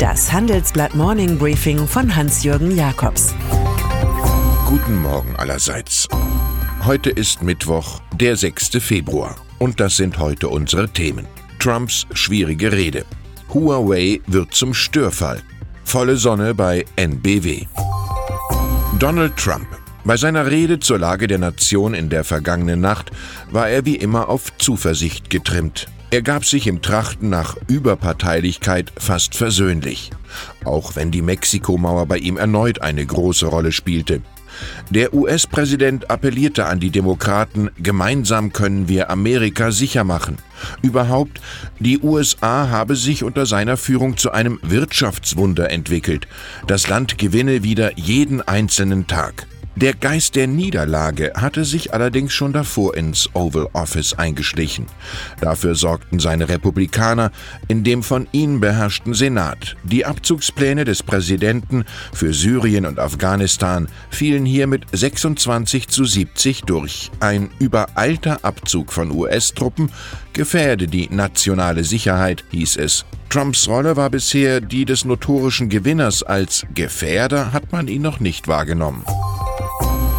[0.00, 3.34] Das Handelsblatt Morning Briefing von Hans-Jürgen Jakobs.
[4.66, 6.08] Guten Morgen allerseits.
[6.86, 8.70] Heute ist Mittwoch, der 6.
[8.80, 9.36] Februar.
[9.58, 11.26] Und das sind heute unsere Themen.
[11.58, 13.04] Trumps schwierige Rede.
[13.52, 15.42] Huawei wird zum Störfall.
[15.84, 17.66] Volle Sonne bei NBW.
[18.98, 19.66] Donald Trump.
[20.04, 23.10] Bei seiner Rede zur Lage der Nation in der vergangenen Nacht
[23.50, 25.88] war er wie immer auf Zuversicht getrimmt.
[26.12, 30.10] Er gab sich im Trachten nach Überparteilichkeit fast versöhnlich,
[30.64, 34.20] auch wenn die Mexikomauer bei ihm erneut eine große Rolle spielte.
[34.90, 40.38] Der US-Präsident appellierte an die Demokraten, gemeinsam können wir Amerika sicher machen.
[40.82, 41.40] Überhaupt,
[41.78, 46.26] die USA habe sich unter seiner Führung zu einem Wirtschaftswunder entwickelt.
[46.66, 49.46] Das Land gewinne wieder jeden einzelnen Tag.
[49.80, 54.84] Der Geist der Niederlage hatte sich allerdings schon davor ins Oval Office eingeschlichen.
[55.40, 57.32] Dafür sorgten seine Republikaner
[57.66, 59.76] in dem von ihnen beherrschten Senat.
[59.82, 67.10] Die Abzugspläne des Präsidenten für Syrien und Afghanistan fielen hier mit 26 zu 70 durch.
[67.20, 69.90] Ein übereilter Abzug von US-Truppen
[70.34, 73.06] gefährde die nationale Sicherheit, hieß es.
[73.30, 78.46] Trumps Rolle war bisher die des notorischen Gewinners, als Gefährder hat man ihn noch nicht
[78.46, 79.06] wahrgenommen.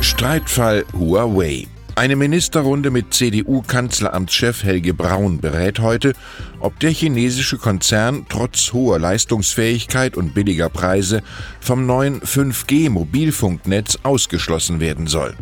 [0.00, 1.66] Streitfall Huawei.
[1.94, 6.12] Eine Ministerrunde mit CDU-Kanzleramtschef Helge Braun berät heute,
[6.60, 11.22] ob der chinesische Konzern trotz hoher Leistungsfähigkeit und billiger Preise
[11.60, 15.34] vom neuen 5G-Mobilfunknetz ausgeschlossen werden soll.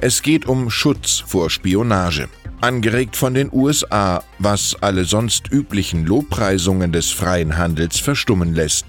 [0.00, 2.28] Es geht um Schutz vor Spionage
[2.62, 8.86] angeregt von den USA, was alle sonst üblichen Lobpreisungen des freien Handels verstummen lässt.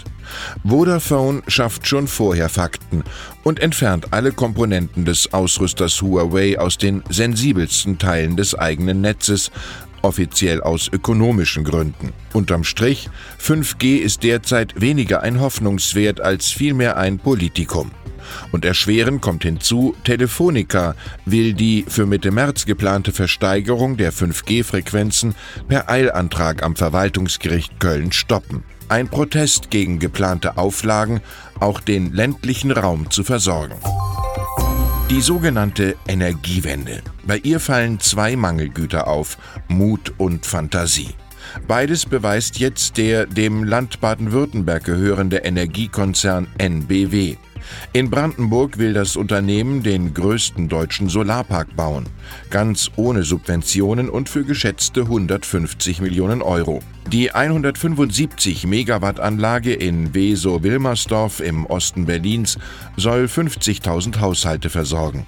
[0.64, 3.04] Vodafone schafft schon vorher Fakten
[3.44, 9.52] und entfernt alle Komponenten des Ausrüsters Huawei aus den sensibelsten Teilen des eigenen Netzes,
[10.02, 12.12] offiziell aus ökonomischen Gründen.
[12.34, 13.10] Unterm Strich,
[13.42, 17.92] 5G ist derzeit weniger ein Hoffnungswert als vielmehr ein Politikum.
[18.52, 20.96] Und erschwerend kommt hinzu, Telefonica
[21.26, 25.36] will die für Mitte März geplante Versteigerung der 5G-Frequenzen
[25.68, 28.64] per Eilantrag am Verwaltungsgericht Köln stoppen.
[28.90, 31.22] Ein Protest gegen geplante Auflagen,
[31.60, 33.76] auch den ländlichen Raum zu versorgen.
[35.10, 37.02] Die sogenannte Energiewende.
[37.26, 41.16] Bei ihr fallen zwei Mangelgüter auf, Mut und Fantasie.
[41.68, 47.38] Beides beweist jetzt der dem Land Baden-Württemberg gehörende Energiekonzern NBW.
[47.94, 52.06] In Brandenburg will das Unternehmen den größten deutschen Solarpark bauen,
[52.50, 56.82] ganz ohne Subventionen und für geschätzte 150 Millionen Euro.
[57.12, 62.58] Die 175 Megawatt Anlage in Weso-Wilmersdorf im Osten Berlins
[62.98, 65.26] soll 50.000 Haushalte versorgen.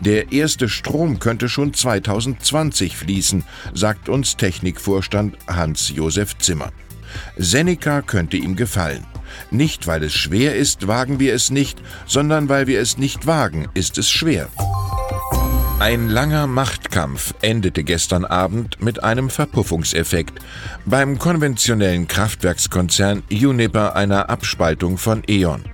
[0.00, 3.44] Der erste Strom könnte schon 2020 fließen,
[3.74, 6.72] sagt uns Technikvorstand Hans-Josef Zimmer.
[7.36, 9.06] Seneca könnte ihm gefallen.
[9.50, 13.68] Nicht weil es schwer ist, wagen wir es nicht, sondern weil wir es nicht wagen,
[13.74, 14.48] ist es schwer.
[15.82, 20.38] Ein langer Machtkampf endete gestern Abend mit einem Verpuffungseffekt
[20.84, 25.64] beim konventionellen Kraftwerkskonzern Uniper einer Abspaltung von E.ON.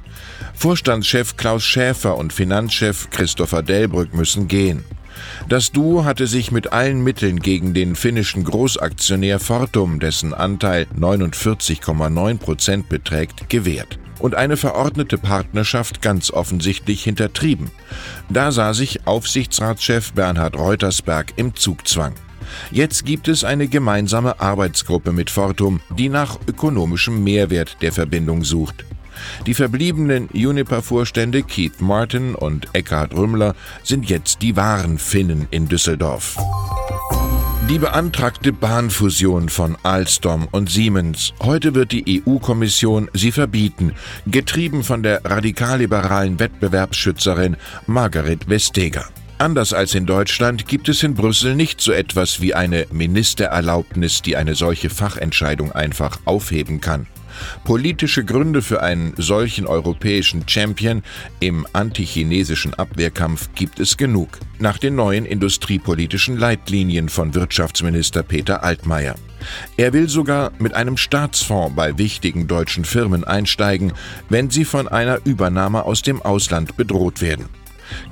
[0.54, 4.82] Vorstandschef Klaus Schäfer und Finanzchef Christopher Delbrück müssen gehen.
[5.48, 12.38] Das Duo hatte sich mit allen Mitteln gegen den finnischen Großaktionär Fortum, dessen Anteil 49,9
[12.38, 17.70] Prozent beträgt, gewehrt und eine verordnete Partnerschaft ganz offensichtlich hintertrieben.
[18.28, 22.14] Da sah sich Aufsichtsratschef Bernhard Reutersberg im Zugzwang.
[22.70, 28.84] Jetzt gibt es eine gemeinsame Arbeitsgruppe mit Fortum, die nach ökonomischem Mehrwert der Verbindung sucht.
[29.46, 36.36] Die verbliebenen Uniper-Vorstände Keith Martin und Eckhard Rümmler sind jetzt die wahren Finnen in Düsseldorf.
[37.68, 41.34] Die beantragte Bahnfusion von Alstom und Siemens.
[41.42, 43.92] Heute wird die EU-Kommission sie verbieten,
[44.26, 49.04] getrieben von der radikalliberalen Wettbewerbsschützerin Margaret Vestager.
[49.36, 54.36] Anders als in Deutschland gibt es in Brüssel nicht so etwas wie eine Ministererlaubnis, die
[54.36, 57.06] eine solche Fachentscheidung einfach aufheben kann.
[57.64, 61.02] Politische Gründe für einen solchen europäischen Champion
[61.40, 64.28] im antichinesischen Abwehrkampf gibt es genug.
[64.58, 69.14] Nach den neuen industriepolitischen Leitlinien von Wirtschaftsminister Peter Altmaier.
[69.76, 73.92] Er will sogar mit einem Staatsfonds bei wichtigen deutschen Firmen einsteigen,
[74.28, 77.48] wenn sie von einer Übernahme aus dem Ausland bedroht werden.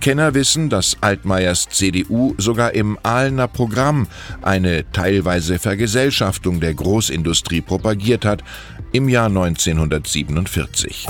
[0.00, 4.06] Kenner wissen, dass Altmaiers CDU sogar im Ahlener Programm
[4.42, 8.42] eine teilweise Vergesellschaftung der Großindustrie propagiert hat,
[8.96, 11.06] im Jahr 1947.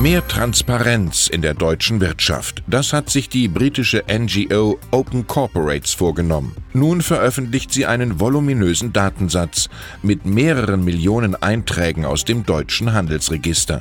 [0.00, 2.64] Mehr Transparenz in der deutschen Wirtschaft.
[2.66, 6.56] Das hat sich die britische NGO Open Corporates vorgenommen.
[6.72, 9.68] Nun veröffentlicht sie einen voluminösen Datensatz
[10.02, 13.80] mit mehreren Millionen Einträgen aus dem deutschen Handelsregister.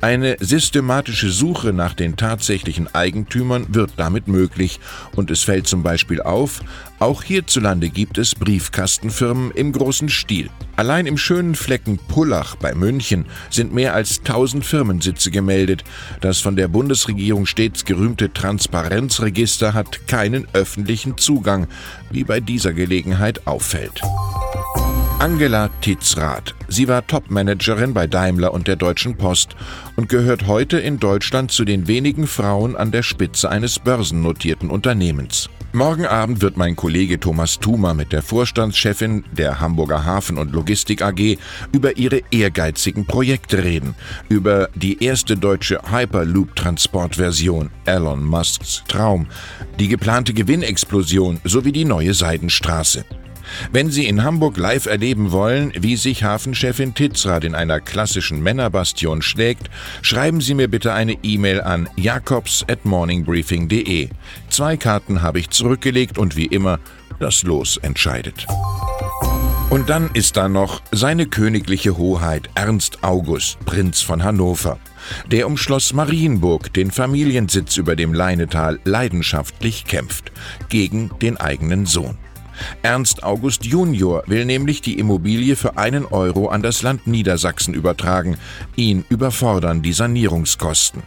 [0.00, 4.78] Eine systematische Suche nach den tatsächlichen Eigentümern wird damit möglich
[5.16, 6.60] und es fällt zum Beispiel auf,
[7.00, 10.48] auch hierzulande gibt es Briefkastenfirmen im großen Stil.
[10.80, 15.84] Allein im schönen Flecken Pullach bei München sind mehr als 1000 Firmensitze gemeldet.
[16.22, 21.66] Das von der Bundesregierung stets gerühmte Transparenzregister hat keinen öffentlichen Zugang,
[22.10, 24.00] wie bei dieser Gelegenheit auffällt.
[25.18, 26.54] Angela Titzrath.
[26.68, 29.56] Sie war Topmanagerin bei Daimler und der Deutschen Post
[29.96, 35.50] und gehört heute in Deutschland zu den wenigen Frauen an der Spitze eines börsennotierten Unternehmens.
[35.72, 41.00] Morgen Abend wird mein Kollege Thomas Thumer mit der Vorstandschefin der Hamburger Hafen- und Logistik
[41.00, 41.38] AG
[41.70, 43.94] über ihre ehrgeizigen Projekte reden,
[44.28, 49.28] über die erste deutsche Hyperloop-Transportversion, Elon Musks Traum,
[49.78, 53.04] die geplante Gewinnexplosion sowie die neue Seidenstraße.
[53.72, 59.22] Wenn Sie in Hamburg live erleben wollen, wie sich Hafenchefin Titzrath in einer klassischen Männerbastion
[59.22, 59.70] schlägt,
[60.02, 64.08] schreiben Sie mir bitte eine E-Mail an jakobs at morningbriefing.de.
[64.48, 66.78] Zwei Karten habe ich zurückgelegt und wie immer,
[67.18, 68.46] das Los entscheidet.
[69.70, 74.78] Und dann ist da noch seine königliche Hoheit Ernst August, Prinz von Hannover.
[75.30, 80.32] Der um Schloss Marienburg, den Familiensitz über dem Leinetal, leidenschaftlich kämpft.
[80.68, 82.18] Gegen den eigenen Sohn.
[82.82, 88.36] Ernst August Junior will nämlich die Immobilie für einen Euro an das Land Niedersachsen übertragen.
[88.76, 91.02] Ihn überfordern die Sanierungskosten.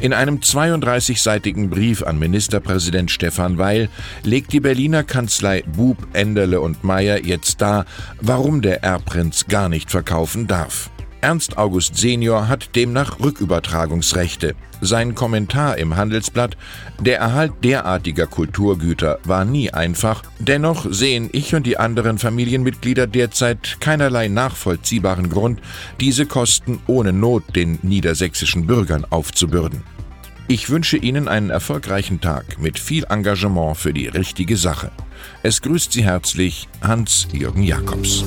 [0.00, 3.88] In einem 32-seitigen Brief an Ministerpräsident Stefan Weil
[4.22, 7.84] legt die Berliner Kanzlei Bub, Enderle und Meyer jetzt dar,
[8.20, 10.90] warum der Erbprinz gar nicht verkaufen darf.
[11.20, 14.54] Ernst August Senior hat demnach Rückübertragungsrechte.
[14.80, 16.56] Sein Kommentar im Handelsblatt
[17.00, 23.80] Der Erhalt derartiger Kulturgüter war nie einfach, dennoch sehen ich und die anderen Familienmitglieder derzeit
[23.80, 25.60] keinerlei nachvollziehbaren Grund,
[25.98, 29.82] diese Kosten ohne Not den niedersächsischen Bürgern aufzubürden.
[30.46, 34.90] Ich wünsche Ihnen einen erfolgreichen Tag mit viel Engagement für die richtige Sache.
[35.42, 38.24] Es grüßt Sie herzlich Hans-Jürgen Jakobs.